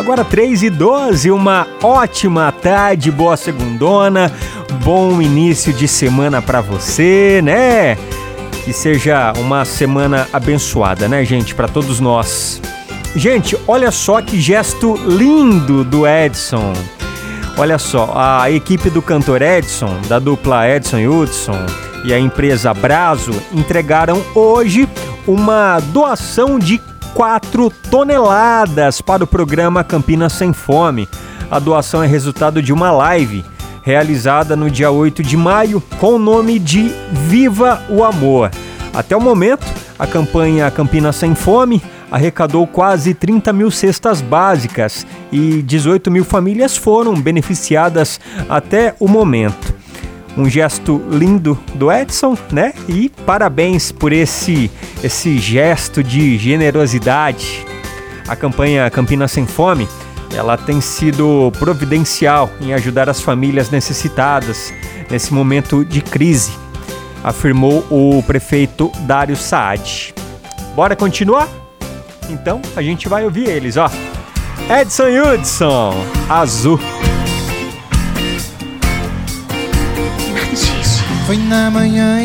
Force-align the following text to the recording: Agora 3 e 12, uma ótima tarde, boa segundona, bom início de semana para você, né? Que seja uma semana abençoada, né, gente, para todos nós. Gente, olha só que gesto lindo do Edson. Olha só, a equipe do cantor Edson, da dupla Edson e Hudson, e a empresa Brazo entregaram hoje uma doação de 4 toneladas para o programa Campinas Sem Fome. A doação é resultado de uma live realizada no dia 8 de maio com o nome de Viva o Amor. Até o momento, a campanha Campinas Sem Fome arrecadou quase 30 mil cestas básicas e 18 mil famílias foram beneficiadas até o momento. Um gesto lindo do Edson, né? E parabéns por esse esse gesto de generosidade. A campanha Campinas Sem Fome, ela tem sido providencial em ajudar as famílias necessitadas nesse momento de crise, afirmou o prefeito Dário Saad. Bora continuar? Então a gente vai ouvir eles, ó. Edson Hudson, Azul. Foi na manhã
Agora 0.00 0.24
3 0.24 0.62
e 0.62 0.70
12, 0.70 1.30
uma 1.30 1.66
ótima 1.82 2.50
tarde, 2.50 3.10
boa 3.10 3.36
segundona, 3.36 4.32
bom 4.82 5.20
início 5.20 5.74
de 5.74 5.86
semana 5.86 6.40
para 6.40 6.62
você, 6.62 7.42
né? 7.44 7.98
Que 8.64 8.72
seja 8.72 9.30
uma 9.36 9.62
semana 9.66 10.26
abençoada, 10.32 11.06
né, 11.06 11.22
gente, 11.22 11.54
para 11.54 11.68
todos 11.68 12.00
nós. 12.00 12.62
Gente, 13.14 13.58
olha 13.68 13.90
só 13.90 14.22
que 14.22 14.40
gesto 14.40 14.96
lindo 15.06 15.84
do 15.84 16.08
Edson. 16.08 16.72
Olha 17.58 17.78
só, 17.78 18.14
a 18.16 18.50
equipe 18.50 18.88
do 18.88 19.02
cantor 19.02 19.42
Edson, 19.42 20.00
da 20.08 20.18
dupla 20.18 20.66
Edson 20.66 20.98
e 20.98 21.08
Hudson, 21.08 21.66
e 22.06 22.14
a 22.14 22.18
empresa 22.18 22.72
Brazo 22.72 23.34
entregaram 23.52 24.22
hoje 24.34 24.88
uma 25.26 25.78
doação 25.78 26.58
de 26.58 26.80
4 27.14 27.70
toneladas 27.90 29.00
para 29.00 29.24
o 29.24 29.26
programa 29.26 29.82
Campinas 29.82 30.32
Sem 30.32 30.52
Fome. 30.52 31.08
A 31.50 31.58
doação 31.58 32.02
é 32.02 32.06
resultado 32.06 32.62
de 32.62 32.72
uma 32.72 32.90
live 32.90 33.44
realizada 33.82 34.54
no 34.54 34.70
dia 34.70 34.90
8 34.90 35.22
de 35.22 35.36
maio 35.36 35.82
com 35.98 36.14
o 36.14 36.18
nome 36.18 36.58
de 36.58 36.92
Viva 37.12 37.82
o 37.88 38.04
Amor. 38.04 38.50
Até 38.92 39.16
o 39.16 39.20
momento, 39.20 39.66
a 39.98 40.06
campanha 40.06 40.70
Campinas 40.70 41.16
Sem 41.16 41.34
Fome 41.34 41.82
arrecadou 42.10 42.66
quase 42.66 43.14
30 43.14 43.52
mil 43.52 43.70
cestas 43.70 44.20
básicas 44.20 45.06
e 45.30 45.62
18 45.62 46.10
mil 46.10 46.24
famílias 46.24 46.76
foram 46.76 47.14
beneficiadas 47.14 48.20
até 48.48 48.94
o 48.98 49.06
momento. 49.06 49.69
Um 50.36 50.48
gesto 50.48 51.02
lindo 51.10 51.58
do 51.74 51.90
Edson, 51.90 52.36
né? 52.52 52.72
E 52.88 53.08
parabéns 53.26 53.90
por 53.90 54.12
esse 54.12 54.70
esse 55.02 55.38
gesto 55.38 56.02
de 56.02 56.38
generosidade. 56.38 57.66
A 58.28 58.36
campanha 58.36 58.88
Campinas 58.90 59.32
Sem 59.32 59.46
Fome, 59.46 59.88
ela 60.34 60.56
tem 60.56 60.80
sido 60.80 61.52
providencial 61.58 62.50
em 62.60 62.72
ajudar 62.72 63.08
as 63.08 63.20
famílias 63.20 63.70
necessitadas 63.70 64.72
nesse 65.10 65.34
momento 65.34 65.84
de 65.84 66.00
crise, 66.00 66.52
afirmou 67.24 67.84
o 67.90 68.22
prefeito 68.22 68.92
Dário 69.00 69.36
Saad. 69.36 70.14
Bora 70.76 70.94
continuar? 70.94 71.48
Então 72.28 72.62
a 72.76 72.82
gente 72.82 73.08
vai 73.08 73.24
ouvir 73.24 73.48
eles, 73.48 73.76
ó. 73.76 73.90
Edson 74.68 75.08
Hudson, 75.08 75.94
Azul. 76.28 76.78
Foi 81.26 81.36
na 81.36 81.70
manhã 81.70 82.20